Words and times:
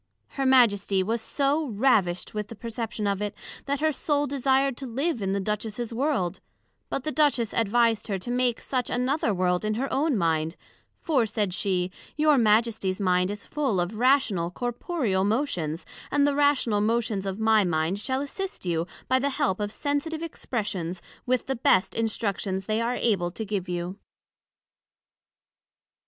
Her 0.29 0.47
Majesty 0.47 1.03
was 1.03 1.21
so 1.21 1.67
ravished 1.67 2.33
with 2.33 2.47
the 2.47 2.55
perception 2.55 3.05
of 3.05 3.21
it, 3.21 3.35
that 3.67 3.81
her 3.81 3.91
Soul 3.93 4.25
desired 4.25 4.75
to 4.77 4.87
live 4.87 5.21
in 5.21 5.31
the 5.33 5.39
Duchess's 5.39 5.93
World: 5.93 6.39
But 6.89 7.03
the 7.03 7.11
Duchess 7.11 7.53
advised 7.53 8.07
her 8.07 8.17
to 8.17 8.31
make 8.31 8.59
such 8.59 8.89
another 8.89 9.31
World 9.31 9.63
in 9.63 9.75
her 9.75 9.93
own 9.93 10.17
mind; 10.17 10.55
for, 11.03 11.27
said 11.27 11.53
she, 11.53 11.91
your 12.17 12.39
Majesty's 12.39 12.99
mind 12.99 13.29
is 13.29 13.45
full 13.45 13.79
of 13.79 13.93
rational 13.99 14.49
corporeal 14.49 15.23
motions; 15.23 15.85
and 16.09 16.25
the 16.25 16.33
rational 16.33 16.81
motions 16.81 17.27
of 17.27 17.37
my 17.39 17.63
mind 17.63 17.99
shall 17.99 18.21
assist 18.21 18.65
you 18.65 18.87
by 19.07 19.19
the 19.19 19.29
help 19.29 19.59
of 19.59 19.71
sensitive 19.71 20.23
expressions, 20.23 20.99
with 21.27 21.45
the 21.45 21.55
best 21.55 21.93
Instructions 21.93 22.65
they 22.65 22.81
are 22.81 22.95
able 22.95 23.29
to 23.29 23.45
give 23.45 23.69
you. 23.69 23.99